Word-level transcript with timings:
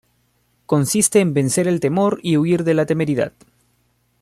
Consiste 0.65 1.19
en 1.19 1.35
vencer 1.35 1.67
el 1.67 1.79
temor 1.79 2.19
y 2.23 2.35
huir 2.35 2.63
de 2.63 2.73
la 2.73 2.87
temeridad. 2.87 3.33